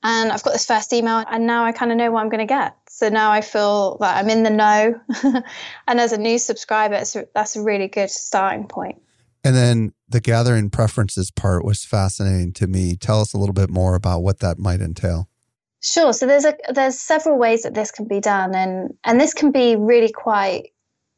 [0.03, 2.47] and I've got this first email, and now I kind of know what I'm going
[2.47, 2.77] to get.
[2.87, 5.01] So now I feel that I'm in the know.
[5.89, 7.03] and as a new subscriber,
[7.35, 9.01] that's a really good starting point.
[9.43, 12.97] And then the gathering preferences part was fascinating to me.
[12.97, 15.31] Tell us a little bit more about what that might entail.
[15.81, 16.13] Sure.
[16.13, 19.51] So there's a there's several ways that this can be done, and and this can
[19.51, 20.73] be really quite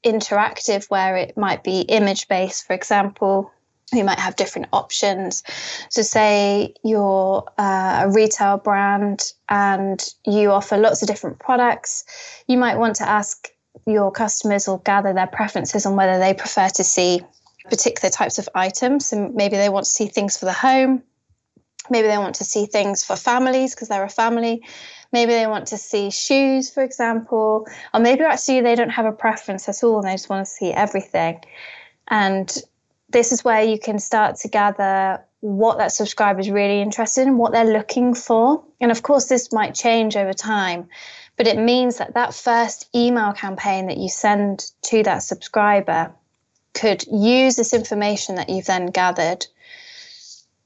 [0.05, 3.51] interactive where it might be image based, for example.
[3.93, 5.43] You might have different options.
[5.91, 12.05] So, say you're uh, a retail brand and you offer lots of different products,
[12.47, 13.49] you might want to ask
[13.87, 17.21] your customers or gather their preferences on whether they prefer to see
[17.69, 19.07] particular types of items.
[19.07, 21.03] So, maybe they want to see things for the home,
[21.91, 24.63] maybe they want to see things for families because they're a family
[25.13, 29.13] Maybe they want to see shoes, for example, or maybe actually they don't have a
[29.13, 31.45] preference at all and they just want to see everything.
[32.09, 32.51] And
[33.11, 37.37] this is where you can start to gather what that subscriber is really interested in,
[37.37, 38.65] what they're looking for.
[38.81, 40.89] And of course, this might change over time,
[41.37, 46.11] but it means that that first email campaign that you send to that subscriber
[46.73, 49.47] could use this information that you've then gathered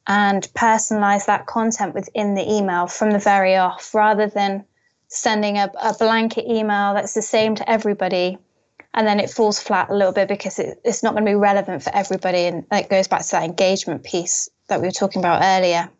[0.07, 4.65] and personalize that content within the email from the very off rather than
[5.09, 8.39] sending a, a blanket email that's the same to everybody
[8.97, 11.35] and then it falls flat a little bit because it, it's not going to be
[11.35, 12.47] relevant for everybody.
[12.47, 15.91] And it goes back to that engagement piece that we were talking about earlier.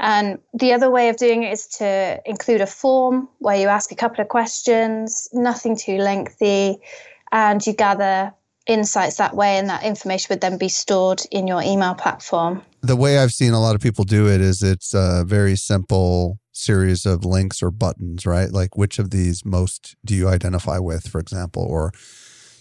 [0.00, 3.92] And the other way of doing it is to include a form where you ask
[3.92, 6.78] a couple of questions nothing too lengthy
[7.30, 8.32] and you gather
[8.66, 12.96] insights that way and that information would then be stored in your email platform the
[12.96, 17.06] way I've seen a lot of people do it is it's a very simple series
[17.06, 18.50] of links or buttons, right?
[18.50, 21.92] Like which of these most do you identify with, for example, or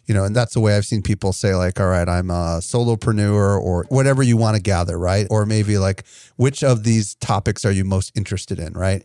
[0.06, 2.60] you know, and that's the way I've seen people say, like, all right, I'm a
[2.60, 5.26] solopreneur or whatever you want to gather, right?
[5.30, 6.04] Or maybe like,
[6.36, 9.02] which of these topics are you most interested in, right?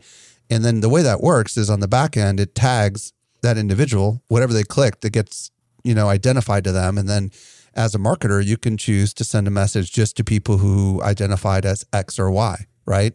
[0.50, 4.22] And then the way that works is on the back end, it tags that individual,
[4.26, 5.52] whatever they clicked it gets,
[5.84, 6.98] you know, identify to them.
[6.98, 7.30] And then
[7.74, 11.64] as a marketer, you can choose to send a message just to people who identified
[11.64, 13.14] as X or Y, right?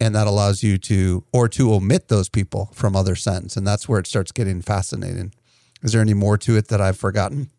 [0.00, 3.56] And that allows you to, or to omit those people from other sends.
[3.56, 5.32] And that's where it starts getting fascinating.
[5.82, 7.50] Is there any more to it that I've forgotten?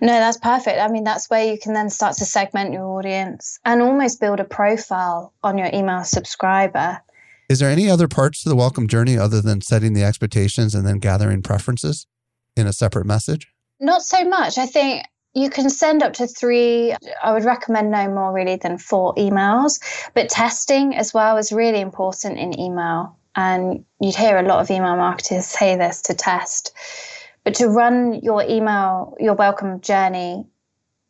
[0.00, 0.78] No, that's perfect.
[0.78, 4.40] I mean, that's where you can then start to segment your audience and almost build
[4.40, 7.00] a profile on your email subscriber.
[7.48, 10.86] Is there any other parts to the welcome journey other than setting the expectations and
[10.86, 12.06] then gathering preferences
[12.60, 13.52] in a separate message?
[13.80, 14.58] Not so much.
[14.58, 16.94] I think you can send up to three.
[17.22, 19.80] I would recommend no more really than four emails.
[20.14, 23.16] But testing as well is really important in email.
[23.36, 26.72] And you'd hear a lot of email marketers say this to test.
[27.44, 30.46] But to run your email, your welcome journey,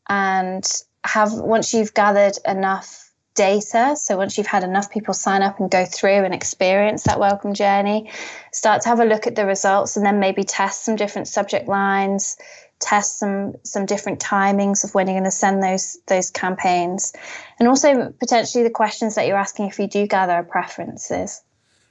[0.09, 0.65] and
[1.05, 3.10] have once you've gathered enough
[3.41, 7.19] data, so once you've had enough people sign up and go through and experience that
[7.19, 8.11] welcome journey,
[8.53, 11.67] start to have a look at the results and then maybe test some different subject
[11.67, 12.37] lines,
[12.81, 17.15] test some some different timings of when you're going to send those those campaigns.
[17.59, 21.41] And also potentially the questions that you're asking if you do gather preferences.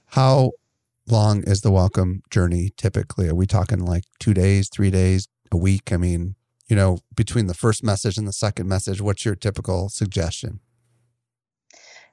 [0.05, 0.51] How
[1.07, 3.27] long is the welcome journey typically?
[3.27, 5.91] Are we talking like two days three days a week?
[5.91, 6.35] I mean
[6.67, 10.59] you know between the first message and the second message what's your typical suggestion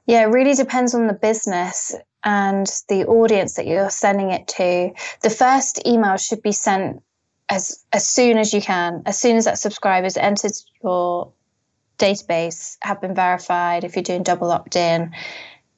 [0.07, 4.91] yeah it really depends on the business and the audience that you're sending it to
[5.21, 7.01] the first email should be sent
[7.49, 10.51] as as soon as you can, as soon as that subscriber's entered
[10.83, 11.31] your
[11.97, 15.13] database, have been verified, if you're doing double opt in,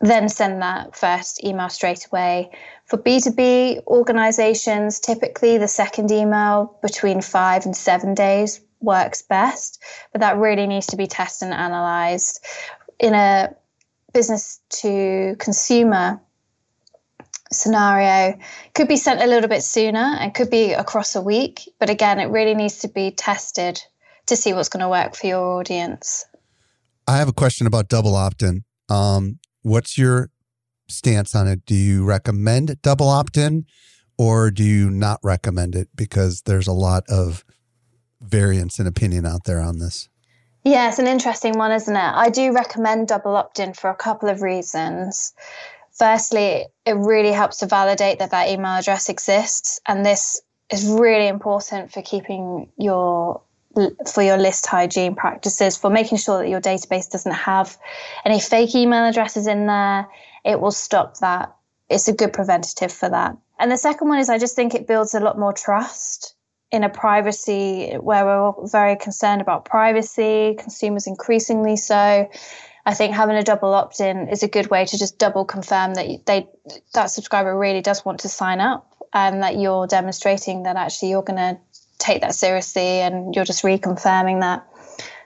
[0.02, 2.50] then send that first email straight away.
[2.86, 10.22] For B2B organizations, typically the second email between five and seven days works best, but
[10.22, 12.44] that really needs to be tested and analyzed.
[13.00, 13.56] In a
[14.14, 16.20] business to consumer
[17.52, 18.38] scenario
[18.74, 21.62] could be sent a little bit sooner and could be across a week.
[21.80, 23.82] But again, it really needs to be tested
[24.28, 26.26] to see what's going to work for your audience.
[27.08, 28.64] I have a question about double opt in.
[28.88, 30.30] Um, what's your
[30.88, 31.66] stance on it?
[31.66, 33.66] Do you recommend double opt in
[34.18, 35.90] or do you not recommend it?
[35.96, 37.44] Because there's a lot of
[38.22, 40.10] variance in opinion out there on this.
[40.70, 42.00] Yeah, it's an interesting one, isn't it?
[42.00, 45.34] I do recommend double opt in for a couple of reasons.
[45.94, 49.82] Firstly, it really helps to validate that that email address exists.
[49.88, 50.40] And this
[50.72, 53.42] is really important for keeping your
[54.14, 57.76] for your list hygiene practices for making sure that your database doesn't have
[58.24, 60.08] any fake email addresses in there
[60.44, 61.56] it will stop that
[61.88, 64.88] it's a good preventative for that and the second one is i just think it
[64.88, 66.34] builds a lot more trust
[66.72, 72.30] in a privacy where we're all very concerned about privacy consumers increasingly so
[72.86, 76.26] I think having a double opt-in is a good way to just double confirm that
[76.26, 76.48] they
[76.94, 81.24] that subscriber really does want to sign up and that you're demonstrating that actually you're
[81.24, 81.60] going to
[82.00, 84.66] take that seriously and you're just reconfirming that.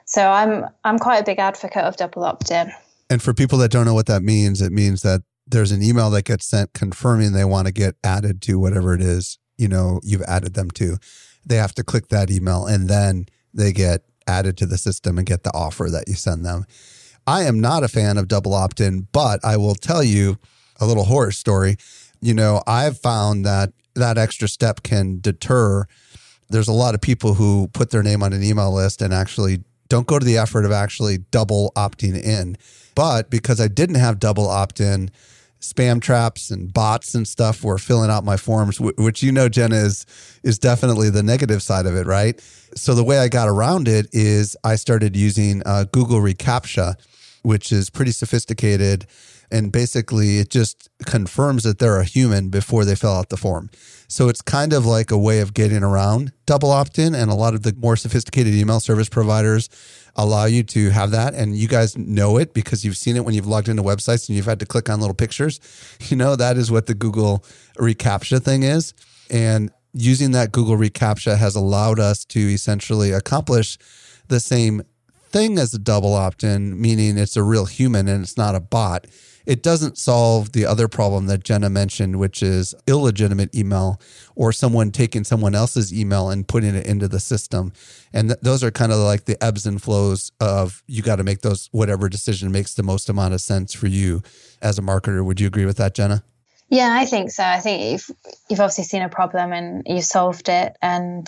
[0.06, 2.72] So I'm I'm quite a big advocate of double opt-in.
[3.10, 6.10] And for people that don't know what that means, it means that there's an email
[6.10, 10.00] that gets sent confirming they want to get added to whatever it is, you know,
[10.04, 10.98] you've added them to.
[11.46, 15.28] They have to click that email and then they get added to the system and
[15.28, 16.66] get the offer that you send them.
[17.26, 20.38] I am not a fan of double opt-in, but I will tell you
[20.80, 21.78] a little horror story.
[22.22, 25.86] You know, I've found that that extra step can deter
[26.54, 29.64] there's a lot of people who put their name on an email list and actually
[29.90, 32.58] don't go to the effort of actually double opting in.
[32.96, 35.10] But because I didn't have double opt in,
[35.64, 39.78] spam traps and bots and stuff were filling out my forms, which you know, Jenna,
[39.78, 40.06] is,
[40.44, 42.40] is definitely the negative side of it, right?
[42.76, 46.96] So the way I got around it is I started using uh, Google reCAPTCHA,
[47.44, 49.08] which is pretty sophisticated
[49.54, 53.70] and basically it just confirms that they're a human before they fill out the form.
[54.08, 57.36] So it's kind of like a way of getting around double opt in, and a
[57.36, 59.70] lot of the more sophisticated email service providers
[60.16, 61.34] allow you to have that.
[61.34, 64.36] And you guys know it because you've seen it when you've logged into websites and
[64.36, 65.60] you've had to click on little pictures.
[66.10, 67.44] You know, that is what the Google
[67.78, 68.94] reCAPTCHA thing is.
[69.32, 73.78] And using that Google reCAPTCHA has allowed us to essentially accomplish
[74.28, 74.84] the same
[75.30, 78.60] thing as a double opt in, meaning it's a real human and it's not a
[78.60, 79.08] bot
[79.46, 84.00] it doesn't solve the other problem that Jenna mentioned, which is illegitimate email
[84.36, 87.74] or someone taking someone else's email and putting it into the system.
[88.14, 91.24] And th- those are kind of like the ebbs and flows of you got to
[91.24, 94.22] make those whatever decision makes the most amount of sense for you
[94.62, 95.26] as a marketer.
[95.26, 96.24] Would you agree with that, Jenna?
[96.70, 97.44] Yeah, I think so.
[97.44, 98.18] I think you've
[98.50, 101.28] you've obviously seen a problem and you've solved it, and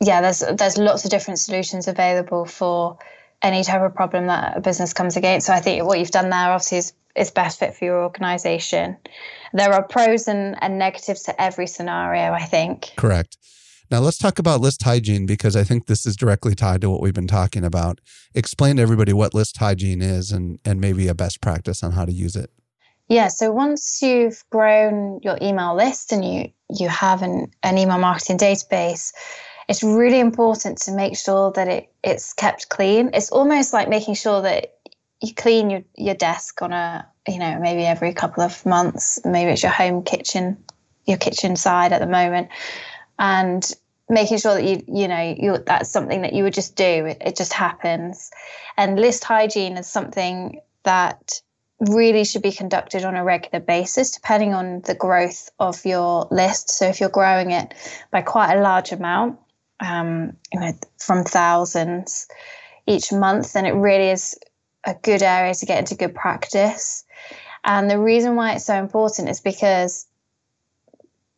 [0.00, 2.98] yeah, there's there's lots of different solutions available for
[3.40, 5.46] any type of problem that a business comes against.
[5.46, 8.96] So I think what you've done there obviously is is best fit for your organization.
[9.52, 12.92] There are pros and, and negatives to every scenario, I think.
[12.96, 13.36] Correct.
[13.90, 17.00] Now let's talk about list hygiene because I think this is directly tied to what
[17.00, 18.00] we've been talking about.
[18.34, 22.04] Explain to everybody what list hygiene is and, and maybe a best practice on how
[22.04, 22.50] to use it.
[23.08, 27.98] Yeah, so once you've grown your email list and you you have an, an email
[27.98, 29.12] marketing database,
[29.68, 33.10] it's really important to make sure that it, it's kept clean.
[33.12, 34.73] It's almost like making sure that
[35.24, 39.20] you clean your, your desk on a you know maybe every couple of months.
[39.24, 40.58] Maybe it's your home kitchen
[41.06, 42.48] your kitchen side at the moment.
[43.18, 43.70] And
[44.08, 47.06] making sure that you you know you that's something that you would just do.
[47.06, 48.30] It, it just happens.
[48.76, 51.40] And list hygiene is something that
[51.80, 56.70] really should be conducted on a regular basis depending on the growth of your list.
[56.70, 57.74] So if you're growing it
[58.10, 59.38] by quite a large amount
[59.80, 62.26] um, you know from thousands
[62.86, 64.38] each month then it really is
[64.86, 67.04] a good area to get into good practice.
[67.64, 70.06] And the reason why it's so important is because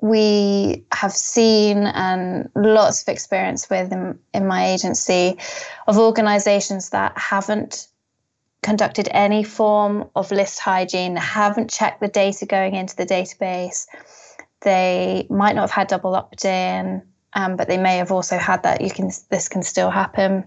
[0.00, 5.38] we have seen and lots of experience with in, in my agency
[5.86, 7.88] of organizations that haven't
[8.62, 13.86] conducted any form of list hygiene, haven't checked the data going into the database.
[14.62, 17.02] They might not have had double opt-in,
[17.34, 18.80] um, but they may have also had that.
[18.80, 20.44] You can this can still happen,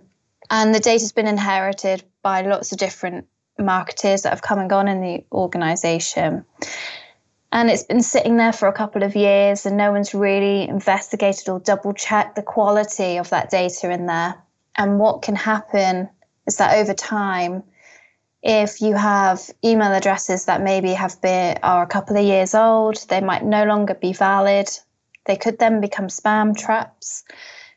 [0.50, 4.88] and the data's been inherited by lots of different marketers that have come and gone
[4.88, 6.46] in the organization.
[7.52, 11.50] And it's been sitting there for a couple of years, and no one's really investigated
[11.50, 14.36] or double checked the quality of that data in there.
[14.78, 16.10] And what can happen
[16.46, 17.64] is that over time,
[18.42, 22.98] if you have email addresses that maybe have been are a couple of years old,
[23.10, 24.70] they might no longer be valid.
[25.26, 27.24] They could then become spam traps,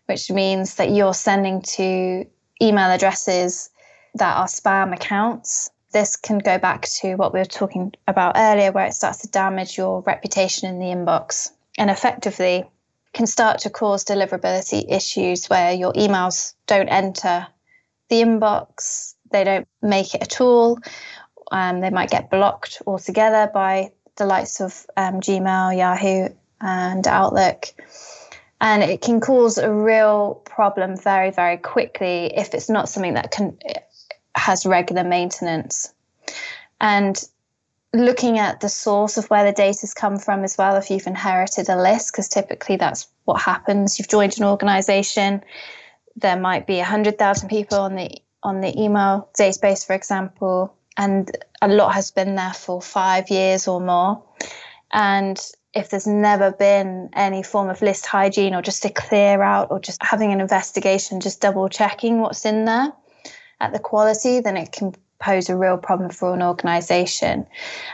[0.07, 2.26] which means that you're sending to
[2.61, 3.70] email addresses
[4.14, 5.70] that are spam accounts.
[5.92, 9.28] This can go back to what we were talking about earlier, where it starts to
[9.28, 12.64] damage your reputation in the inbox and effectively
[13.12, 17.46] can start to cause deliverability issues where your emails don't enter
[18.08, 20.78] the inbox, they don't make it at all.
[21.50, 27.66] Um, they might get blocked altogether by the likes of um, Gmail, Yahoo, and Outlook.
[28.60, 33.30] And it can cause a real problem very, very quickly if it's not something that
[33.30, 33.58] can
[34.35, 35.93] has regular maintenance.
[36.80, 37.22] And
[37.95, 41.68] looking at the source of where the data's come from as well, if you've inherited
[41.68, 43.99] a list, because typically that's what happens.
[43.99, 45.43] You've joined an organization,
[46.16, 48.11] there might be 100,000 people on the
[48.45, 51.30] on the email database, for example, and
[51.61, 54.20] a lot has been there for five years or more.
[54.93, 55.41] And
[55.72, 59.78] if there's never been any form of list hygiene or just a clear out or
[59.78, 62.93] just having an investigation, just double checking what's in there
[63.62, 67.46] at the quality, then it can pose a real problem for an organization.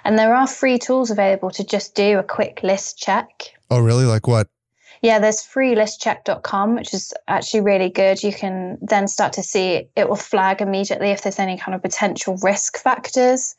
[0.05, 3.29] And there are free tools available to just do a quick list check.
[3.71, 4.07] Oh, really?
[4.07, 4.49] Like what?
[5.03, 8.23] Yeah, there's freelistcheck.com, which is actually really good.
[8.23, 11.83] You can then start to see it will flag immediately if there's any kind of
[11.83, 13.55] potential risk factors,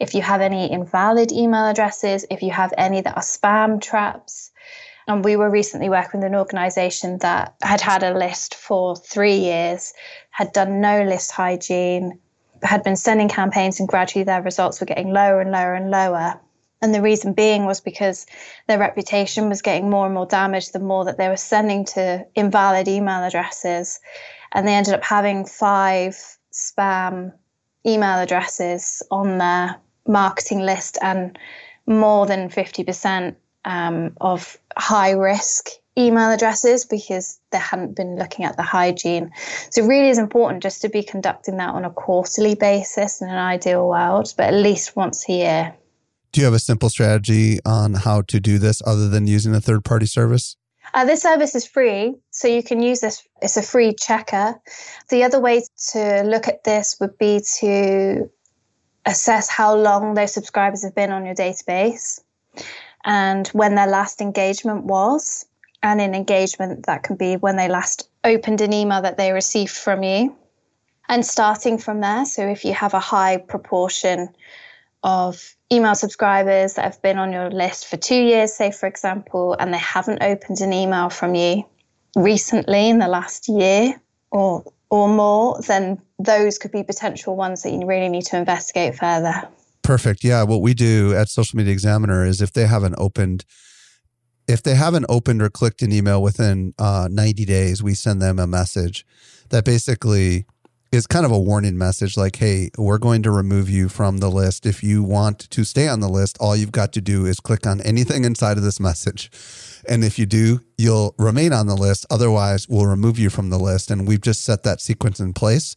[0.00, 4.50] if you have any invalid email addresses, if you have any that are spam traps.
[5.08, 9.38] And we were recently working with an organization that had had a list for three
[9.38, 9.94] years,
[10.30, 12.20] had done no list hygiene,
[12.62, 16.38] had been sending campaigns, and gradually their results were getting lower and lower and lower.
[16.82, 18.26] And the reason being was because
[18.66, 22.26] their reputation was getting more and more damaged the more that they were sending to
[22.34, 24.00] invalid email addresses.
[24.52, 26.16] And they ended up having five
[26.52, 27.32] spam
[27.86, 31.38] email addresses on their marketing list and
[31.86, 33.36] more than 50%
[33.68, 39.30] um, of high risk email addresses because they hadn't been looking at the hygiene.
[39.70, 43.28] So it really is important just to be conducting that on a quarterly basis in
[43.28, 45.74] an ideal world, but at least once a year.
[46.32, 49.60] Do you have a simple strategy on how to do this other than using a
[49.60, 50.56] third party service?
[50.94, 53.22] Uh, this service is free, so you can use this.
[53.42, 54.54] It's a free checker.
[55.10, 55.62] The other way
[55.92, 58.30] to look at this would be to
[59.04, 62.20] assess how long those subscribers have been on your database
[63.04, 65.46] and when their last engagement was.
[65.80, 69.70] And in engagement, that can be when they last opened an email that they received
[69.70, 70.36] from you.
[71.08, 74.28] And starting from there, so if you have a high proportion
[75.04, 79.54] of email subscribers that have been on your list for two years, say, for example,
[79.58, 81.64] and they haven't opened an email from you
[82.16, 87.72] recently in the last year or or more, then those could be potential ones that
[87.72, 89.46] you really need to investigate further.
[89.88, 90.22] Perfect.
[90.22, 90.42] Yeah.
[90.42, 93.46] What we do at Social Media Examiner is if they haven't opened,
[94.46, 98.38] if they haven't opened or clicked an email within uh, 90 days, we send them
[98.38, 99.06] a message
[99.48, 100.44] that basically
[100.92, 104.30] is kind of a warning message like, hey, we're going to remove you from the
[104.30, 104.66] list.
[104.66, 107.66] If you want to stay on the list, all you've got to do is click
[107.66, 109.30] on anything inside of this message.
[109.88, 112.04] And if you do, you'll remain on the list.
[112.10, 113.90] Otherwise, we'll remove you from the list.
[113.90, 115.74] And we've just set that sequence in place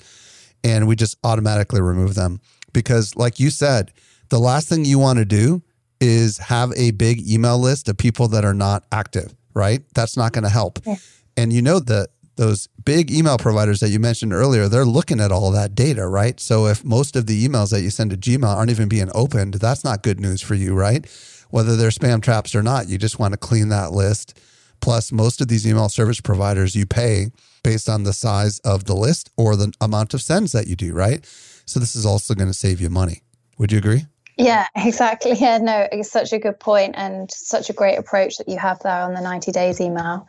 [0.66, 2.42] and we just automatically remove them.
[2.74, 3.92] Because, like you said,
[4.30, 5.62] the last thing you want to do
[6.00, 9.82] is have a big email list of people that are not active, right?
[9.94, 10.80] That's not going to help.
[10.86, 10.96] Yeah.
[11.38, 15.32] And you know that those big email providers that you mentioned earlier, they're looking at
[15.32, 16.40] all that data, right?
[16.40, 19.56] So if most of the emails that you send to Gmail aren't even being opened,
[19.56, 21.06] that's not good news for you, right?
[21.50, 24.40] Whether they're spam traps or not, you just want to clean that list.
[24.80, 27.28] Plus, most of these email service providers you pay
[27.64, 30.94] based on the size of the list or the amount of sends that you do,
[30.94, 31.24] right?
[31.72, 33.22] So this is also going to save you money.
[33.58, 34.06] Would you agree?
[34.38, 35.32] Yeah, exactly.
[35.36, 38.80] Yeah, no, it's such a good point and such a great approach that you have
[38.80, 40.28] there on the 90 days email.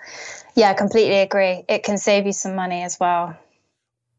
[0.55, 1.64] Yeah, completely agree.
[1.68, 3.36] It can save you some money as well.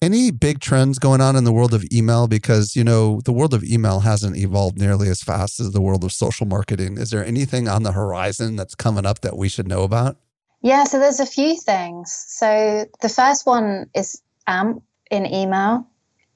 [0.01, 2.27] Any big trends going on in the world of email?
[2.27, 6.03] Because, you know, the world of email hasn't evolved nearly as fast as the world
[6.03, 6.97] of social marketing.
[6.97, 10.17] Is there anything on the horizon that's coming up that we should know about?
[10.61, 12.11] Yeah, so there's a few things.
[12.27, 15.87] So the first one is AMP in email.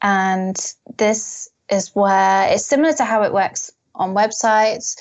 [0.01, 0.55] And
[0.97, 4.97] this is where it's similar to how it works on websites.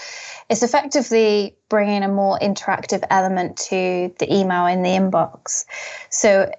[0.49, 5.65] It's effectively bringing a more interactive element to the email in the inbox.
[6.11, 6.51] So,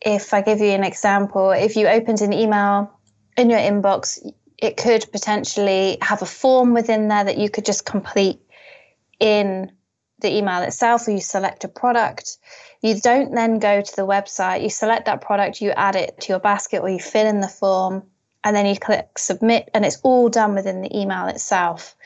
[0.00, 2.92] if I give you an example, if you opened an email
[3.36, 4.20] in your inbox,
[4.58, 8.40] it could potentially have a form within there that you could just complete
[9.18, 9.72] in
[10.20, 12.38] the email itself, you select a product.
[12.82, 16.32] You don't then go to the website, you select that product, you add it to
[16.32, 18.02] your basket, or you fill in the form
[18.44, 21.96] and then you click submit, and it's all done within the email itself.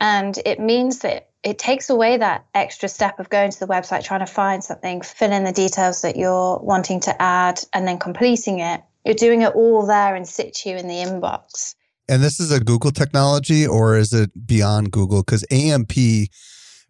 [0.00, 4.04] And it means that it takes away that extra step of going to the website,
[4.04, 7.98] trying to find something, fill in the details that you're wanting to add, and then
[7.98, 8.82] completing it.
[9.04, 11.76] You're doing it all there in situ in the inbox.
[12.08, 15.22] And this is a Google technology, or is it beyond Google?
[15.22, 15.92] Because AMP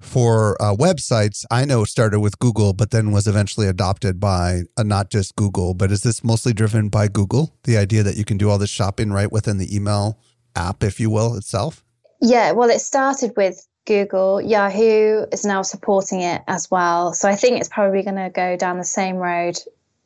[0.01, 4.83] for uh, websites, I know started with Google, but then was eventually adopted by uh,
[4.83, 5.75] not just Google.
[5.75, 7.55] But is this mostly driven by Google?
[7.65, 10.19] The idea that you can do all this shopping right within the email
[10.55, 11.85] app, if you will, itself?
[12.21, 14.41] Yeah, well, it started with Google.
[14.41, 17.13] Yahoo is now supporting it as well.
[17.15, 19.59] So I think it's probably going to go down the same road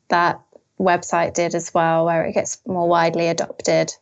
[0.09, 0.39] that
[0.79, 3.93] website did as well, where it gets more widely adopted.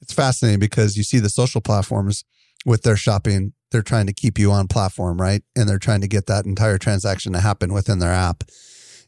[0.00, 2.24] It's fascinating because you see the social platforms
[2.64, 5.42] with their shopping, they're trying to keep you on platform, right?
[5.56, 8.44] And they're trying to get that entire transaction to happen within their app.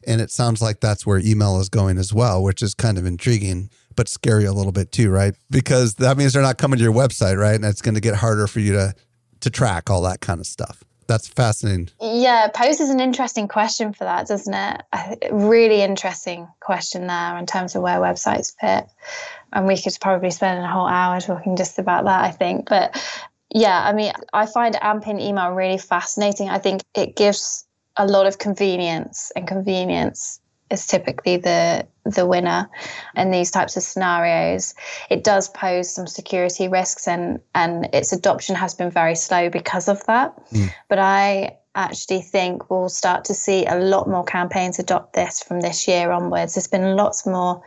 [0.05, 3.05] And it sounds like that's where email is going as well, which is kind of
[3.05, 5.33] intriguing, but scary a little bit too, right?
[5.49, 7.55] Because that means they're not coming to your website, right?
[7.55, 8.93] And it's going to get harder for you to
[9.45, 10.83] to track all that kind of stuff.
[11.07, 11.89] That's fascinating.
[12.01, 14.81] Yeah, poses an interesting question for that, doesn't it?
[15.31, 18.85] Really interesting question there in terms of where websites fit.
[19.53, 22.67] And we could probably spend a whole hour talking just about that, I think.
[22.67, 22.99] But
[23.55, 26.49] yeah, I mean, I find AMP in email really fascinating.
[26.49, 32.69] I think it gives a lot of convenience, and convenience is typically the the winner
[33.15, 34.75] in these types of scenarios.
[35.09, 39.87] It does pose some security risks, and and its adoption has been very slow because
[39.87, 40.35] of that.
[40.51, 40.73] Mm.
[40.89, 45.61] But I actually think we'll start to see a lot more campaigns adopt this from
[45.61, 46.55] this year onwards.
[46.55, 47.63] There's been lots more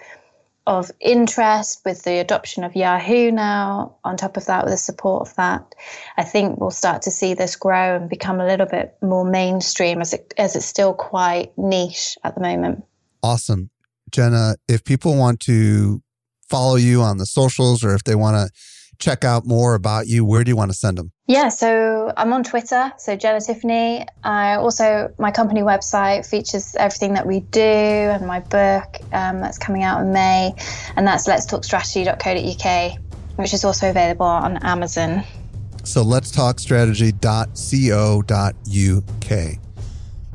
[0.69, 5.27] of interest with the adoption of Yahoo now, on top of that, with the support
[5.27, 5.75] of that,
[6.19, 10.03] I think we'll start to see this grow and become a little bit more mainstream
[10.03, 12.85] as it as it's still quite niche at the moment.
[13.23, 13.71] Awesome.
[14.11, 16.03] Jenna, if people want to
[16.51, 18.53] follow you on the socials or if they want to
[18.99, 21.13] check out more about you, where do you want to send them?
[21.27, 24.07] Yeah, so I'm on Twitter, so Jenna Tiffany.
[24.25, 29.59] I also my company website features everything that we do and my book um, that's
[29.59, 30.55] coming out in May,
[30.97, 32.99] and that's let's talk strategy.co.uk,
[33.37, 35.23] which is also available on Amazon.
[35.85, 37.29] So let's talk strategy.co.uk.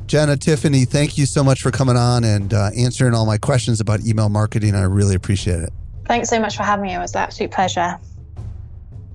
[0.05, 3.79] Jenna Tiffany, thank you so much for coming on and uh, answering all my questions
[3.79, 4.75] about email marketing.
[4.75, 5.71] I really appreciate it.
[6.05, 6.93] Thanks so much for having me.
[6.93, 7.97] It was an absolute pleasure.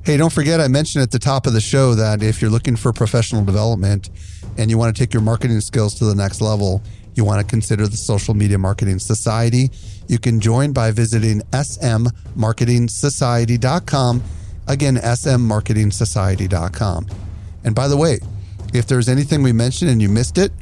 [0.09, 2.77] Hey, don't forget, I mentioned at the top of the show that if you're looking
[2.77, 4.09] for professional development
[4.57, 6.81] and you want to take your marketing skills to the next level,
[7.15, 9.71] you want to consider the Social Media Marketing Society.
[10.07, 14.23] You can join by visiting smmarketingsociety.com.
[14.67, 17.07] Again, smmarketingsociety.com.
[17.65, 18.21] And by the way,
[18.73, 20.53] if there's anything we mentioned and you missed it,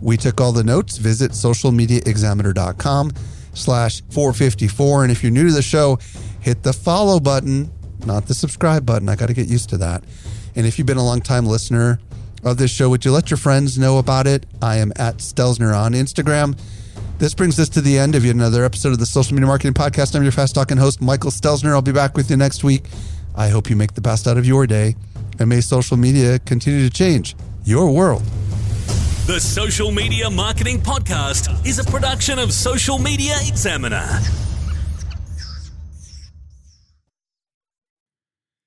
[0.00, 0.96] we took all the notes.
[0.96, 3.12] Visit socialmediaexaminer.com
[3.54, 5.04] slash 454.
[5.04, 6.00] And if you're new to the show,
[6.40, 7.70] hit the follow button
[8.06, 9.08] not the subscribe button.
[9.08, 10.04] I got to get used to that.
[10.54, 12.00] And if you've been a long time listener
[12.44, 14.46] of this show, would you let your friends know about it?
[14.62, 16.58] I am at Stelzner on Instagram.
[17.18, 19.74] This brings us to the end of yet another episode of the Social Media Marketing
[19.74, 20.14] Podcast.
[20.14, 21.70] I'm your fast talking host, Michael Stelzner.
[21.70, 22.84] I'll be back with you next week.
[23.34, 24.96] I hope you make the best out of your day,
[25.38, 27.34] and may social media continue to change
[27.64, 28.22] your world.
[29.26, 34.20] The Social Media Marketing Podcast is a production of Social Media Examiner.